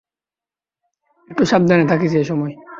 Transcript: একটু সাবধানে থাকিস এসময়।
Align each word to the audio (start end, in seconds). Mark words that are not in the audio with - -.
একটু 1.31 1.43
সাবধানে 1.45 1.85
থাকিস 1.87 2.11
এসময়। 2.15 2.53